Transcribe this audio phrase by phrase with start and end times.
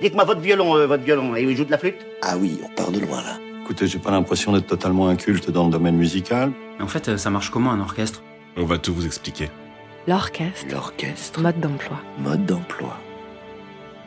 [0.00, 2.68] Dites-moi votre violon, euh, votre violon, et il joue de la flûte Ah oui, on
[2.74, 3.38] part de loin là.
[3.62, 6.52] Écoutez, j'ai pas l'impression d'être totalement inculte dans le domaine musical.
[6.78, 8.22] Mais en fait, euh, ça marche comment un orchestre?
[8.56, 9.48] On va tout vous expliquer.
[10.08, 11.98] L'orchestre, L'orchestre, mode d'emploi.
[12.18, 12.96] mode d'emploi.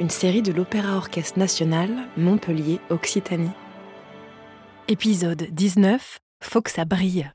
[0.00, 3.50] Une série de l'Opéra Orchestre National, Montpellier, Occitanie.
[4.88, 7.30] Épisode 19, Faut que ça brille.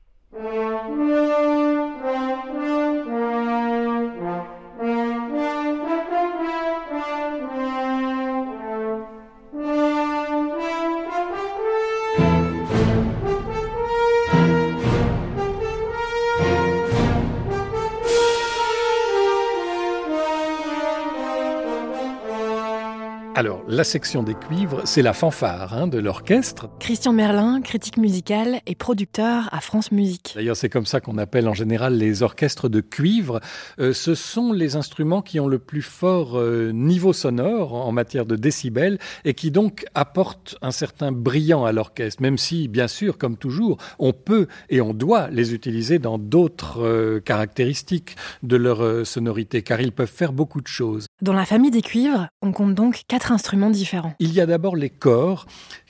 [23.40, 26.68] Alors, la section des cuivres, c'est la fanfare hein, de l'orchestre.
[26.78, 30.34] Christian Merlin, critique musical et producteur à France Musique.
[30.34, 33.40] D'ailleurs, c'est comme ça qu'on appelle en général les orchestres de cuivre.
[33.78, 38.26] Euh, ce sont les instruments qui ont le plus fort euh, niveau sonore en matière
[38.26, 43.16] de décibels et qui donc apportent un certain brillant à l'orchestre, même si, bien sûr,
[43.16, 49.06] comme toujours, on peut et on doit les utiliser dans d'autres euh, caractéristiques de leur
[49.06, 51.06] sonorité, car ils peuvent faire beaucoup de choses.
[51.22, 54.14] Dans la famille des cuivres, on compte donc quatre instruments différents.
[54.20, 55.46] Il y a d'abord les corps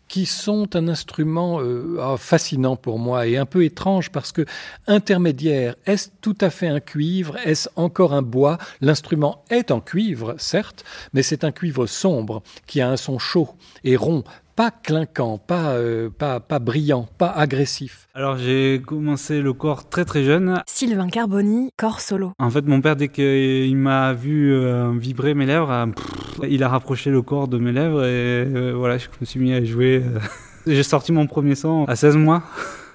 [0.08, 4.44] qui sont un instrument euh, ah, fascinant pour moi et un peu étrange parce que
[4.88, 7.36] intermédiaire, est-ce tout à fait un cuivre?
[7.44, 8.58] Est-ce encore un bois?
[8.80, 13.50] L'instrument est en cuivre, certes, mais c'est un cuivre sombre qui a un son chaud
[13.84, 14.24] et rond,
[14.60, 18.08] pas clinquant, pas, euh, pas, pas brillant, pas agressif.
[18.12, 20.62] Alors j'ai commencé le corps très très jeune.
[20.66, 22.32] Sylvain Carboni, corps solo.
[22.38, 26.62] En fait, mon père, dès qu'il m'a vu euh, vibrer mes lèvres, euh, pff, il
[26.62, 29.64] a rapproché le corps de mes lèvres et euh, voilà, je me suis mis à
[29.64, 30.02] jouer.
[30.04, 30.18] euh.
[30.66, 32.42] J'ai sorti mon premier son à 16 mois.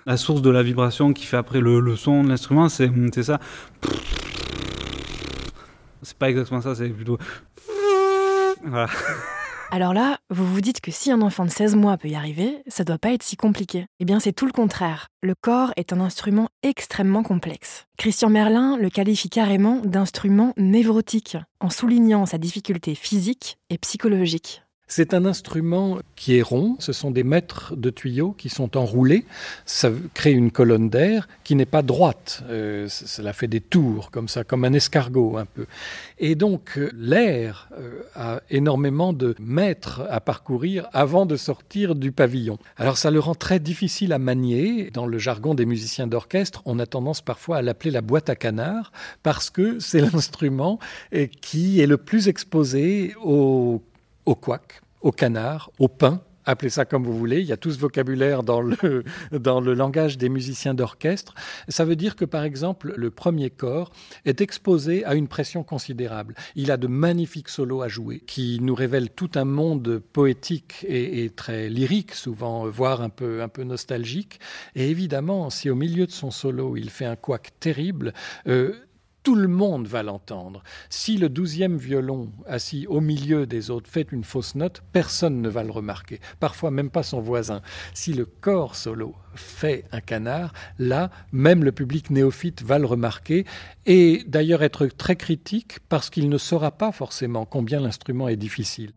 [0.05, 3.23] La source de la vibration qui fait après le, le son de l'instrument, c'est c'est
[3.23, 3.39] ça.
[6.03, 7.17] C'est pas exactement ça, c'est plutôt.
[8.63, 8.85] Voilà.
[9.71, 12.61] Alors là, vous vous dites que si un enfant de 16 mois peut y arriver,
[12.67, 13.87] ça doit pas être si compliqué.
[13.99, 15.07] Eh bien, c'est tout le contraire.
[15.21, 17.85] Le corps est un instrument extrêmement complexe.
[17.97, 24.64] Christian Merlin le qualifie carrément d'instrument névrotique, en soulignant sa difficulté physique et psychologique.
[24.87, 29.25] C'est un instrument qui est rond, ce sont des mètres de tuyaux qui sont enroulés,
[29.65, 34.27] ça crée une colonne d'air qui n'est pas droite, euh, cela fait des tours comme
[34.27, 35.65] ça, comme un escargot un peu.
[36.19, 42.11] Et donc euh, l'air euh, a énormément de mètres à parcourir avant de sortir du
[42.11, 42.59] pavillon.
[42.77, 44.91] Alors ça le rend très difficile à manier.
[44.93, 48.35] Dans le jargon des musiciens d'orchestre, on a tendance parfois à l'appeler la boîte à
[48.35, 48.91] canard
[49.23, 50.77] parce que c'est l'instrument
[51.15, 53.81] euh, qui est le plus exposé au
[54.25, 56.21] au couac, au canard, au pain.
[56.47, 59.73] Appelez ça comme vous voulez, il y a tout ce vocabulaire dans le, dans le
[59.73, 61.33] langage des musiciens d'orchestre.
[61.69, 63.91] Ça veut dire que, par exemple, le premier corps
[64.25, 66.35] est exposé à une pression considérable.
[66.55, 71.31] Il a de magnifiques solos à jouer qui nous révèlent tout un monde poétique et,
[71.35, 74.39] très lyrique, souvent, voire un peu, un peu nostalgique.
[74.75, 78.13] Et évidemment, si au milieu de son solo, il fait un couac terrible,
[78.47, 78.73] euh,
[79.25, 80.61] tout le monde va l'entendre.
[80.91, 85.49] Si le douzième violon, assis au milieu des autres, fait une fausse note, personne ne
[85.49, 87.63] va le remarquer, parfois même pas son voisin.
[87.95, 93.45] Si le corps solo fait un canard, là, même le public néophyte va le remarquer,
[93.87, 98.91] et d'ailleurs être très critique parce qu'il ne saura pas forcément combien l'instrument est difficile.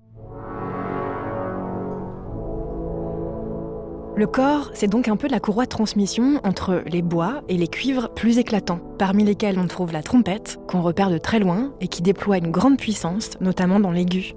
[4.18, 7.68] Le corps, c'est donc un peu la courroie de transmission entre les bois et les
[7.68, 11.86] cuivres plus éclatants, parmi lesquels on trouve la trompette, qu'on repère de très loin et
[11.86, 14.32] qui déploie une grande puissance, notamment dans l'aigu.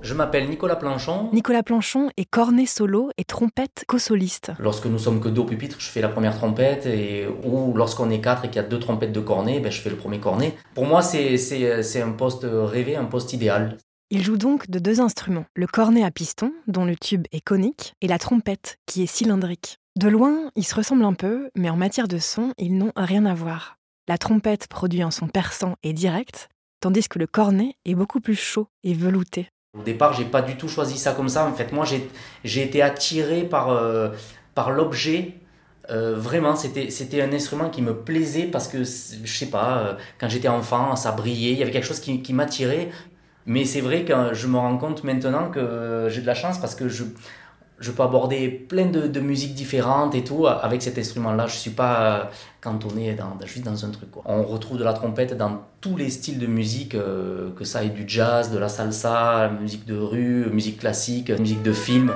[0.00, 1.30] Je m'appelle Nicolas Planchon.
[1.32, 4.50] Nicolas Planchon est cornet solo et trompette co-soliste.
[4.58, 8.10] Lorsque nous sommes que deux au pupitre, je fais la première trompette, et, ou lorsqu'on
[8.10, 10.18] est quatre et qu'il y a deux trompettes de cornet, ben, je fais le premier
[10.18, 10.56] cornet.
[10.74, 13.78] Pour moi, c'est un poste rêvé, un poste idéal.
[14.14, 17.94] Il joue donc de deux instruments, le cornet à piston, dont le tube est conique,
[18.00, 19.80] et la trompette, qui est cylindrique.
[19.96, 23.26] De loin, ils se ressemblent un peu, mais en matière de son, ils n'ont rien
[23.26, 23.76] à voir.
[24.06, 26.48] La trompette produit un son perçant et direct,
[26.78, 29.48] tandis que le cornet est beaucoup plus chaud et velouté.
[29.76, 31.44] Au départ, j'ai pas du tout choisi ça comme ça.
[31.44, 34.10] En fait, moi, j'ai été attiré par, euh,
[34.68, 35.34] l'objet.
[35.90, 40.28] Euh, vraiment, c'était un instrument qui me plaisait parce que, je sais pas, euh, quand
[40.28, 42.92] j'étais enfant, ça brillait, il y avait quelque chose qui m'attirait.
[43.46, 46.74] Mais c'est vrai que je me rends compte maintenant que j'ai de la chance parce
[46.74, 47.04] que je,
[47.78, 51.46] je peux aborder plein de, de musiques différentes et tout avec cet instrument-là.
[51.46, 52.24] Je suis pas euh,
[52.62, 54.08] cantonné dans, juste dans un truc.
[54.24, 57.90] On retrouve de la trompette dans tous les styles de musique, euh, que ça ait
[57.90, 62.14] du jazz, de la salsa, musique de rue, musique classique, musique de film.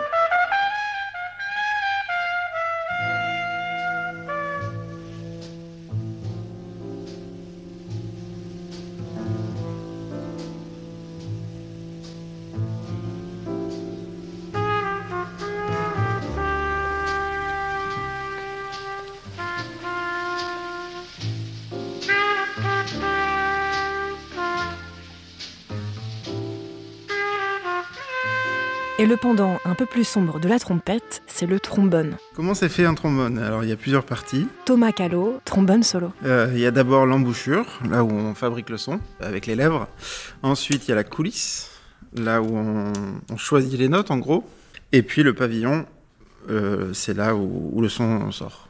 [29.00, 32.17] Et le pendant un peu plus sombre de la trompette, c'est le trombone.
[32.35, 33.39] Comment c'est fait un trombone?
[33.39, 34.49] Alors il y a plusieurs parties.
[34.65, 36.11] Thomas Callot, trombone solo.
[36.25, 39.87] Euh, il y a d'abord l'embouchure, là où on fabrique le son, avec les lèvres.
[40.43, 41.71] Ensuite il y a la coulisse,
[42.12, 42.93] là où on,
[43.31, 44.45] on choisit les notes en gros.
[44.91, 45.87] Et puis le pavillon,
[46.50, 48.69] euh, c'est là où, où le son sort.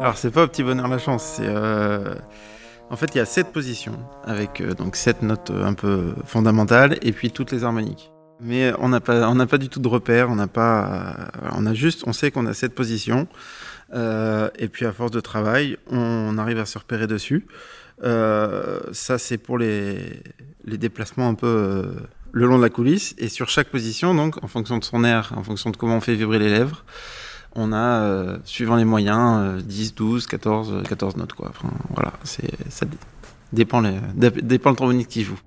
[0.00, 2.16] Alors c'est pas au petit bonheur la chance, c'est euh,
[2.90, 6.14] en fait il y a sept positions avec euh, donc sept notes euh, un peu
[6.24, 8.10] fondamentales et puis toutes les harmoniques.
[8.40, 11.48] Mais on n'a pas on n'a pas du tout de repères, on n'a pas euh,
[11.52, 13.28] on a juste on sait qu'on a sept positions
[13.94, 17.46] euh, et puis à force de travail on arrive à se repérer dessus.
[18.04, 20.22] Euh, ça c'est pour les
[20.64, 21.94] les déplacements un peu
[22.32, 25.32] le long de la coulisse et sur chaque position donc en fonction de son air,
[25.34, 26.84] en fonction de comment on fait vibrer les lèvres
[27.56, 31.32] on a, euh, suivant les moyens, euh, 10, 12, 14, euh, 14 notes.
[31.32, 31.48] Quoi.
[31.50, 32.96] Enfin, voilà, c'est, ça dé-
[33.52, 33.82] dépend,
[34.14, 35.38] dépend le tromboniste qui joue.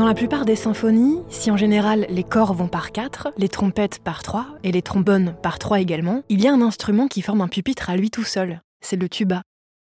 [0.00, 3.98] Dans la plupart des symphonies, si en général les corps vont par 4, les trompettes
[3.98, 7.42] par 3 et les trombones par 3 également, il y a un instrument qui forme
[7.42, 8.62] un pupitre à lui tout seul.
[8.80, 9.42] C'est le tuba.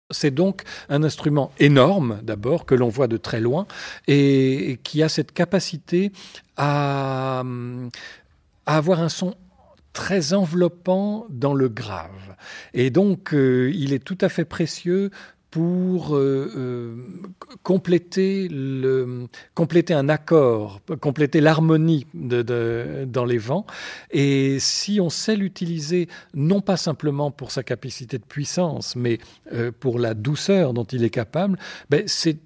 [0.10, 3.68] C'est donc un instrument énorme, d'abord, que l'on voit de très loin,
[4.08, 6.12] et qui a cette capacité
[6.58, 7.44] à,
[8.66, 9.36] à avoir un son
[9.94, 12.36] très enveloppant dans le grave.
[12.74, 15.12] Et donc, euh, il est tout à fait précieux
[15.52, 16.96] pour euh, euh,
[17.64, 18.50] compléter,
[19.94, 23.66] un accord, compléter l'harmonie dans les vents.
[24.12, 29.18] Et si on sait l'utiliser, non pas simplement pour sa capacité de puissance, mais
[29.54, 31.58] euh, pour la douceur dont il est capable,
[31.90, 32.38] ben, c'est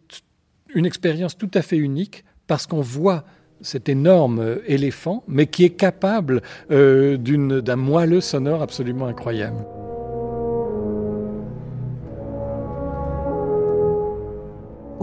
[0.73, 3.25] une expérience tout à fait unique parce qu'on voit
[3.61, 9.65] cet énorme éléphant, mais qui est capable d'un moelleux sonore absolument incroyable.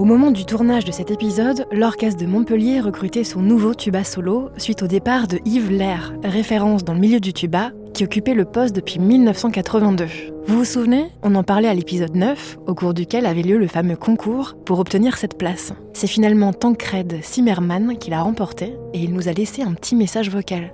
[0.00, 4.48] Au moment du tournage de cet épisode, l'orchestre de Montpellier recrutait son nouveau tuba solo
[4.56, 8.46] suite au départ de Yves Lair, référence dans le milieu du tuba, qui occupait le
[8.46, 10.06] poste depuis 1982.
[10.46, 11.08] Vous vous souvenez?
[11.22, 14.78] On en parlait à l'épisode 9, au cours duquel avait lieu le fameux concours pour
[14.78, 15.74] obtenir cette place.
[15.92, 20.30] C'est finalement Tancred Zimmermann qui l'a remporté et il nous a laissé un petit message
[20.30, 20.72] vocal.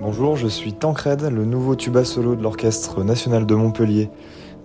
[0.00, 4.10] Bonjour, je suis Tancred, le nouveau tuba solo de l'Orchestre national de Montpellier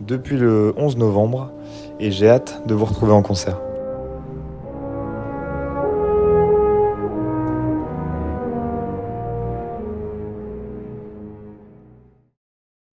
[0.01, 1.51] depuis le 11 novembre
[1.99, 3.59] et j'ai hâte de vous retrouver en concert.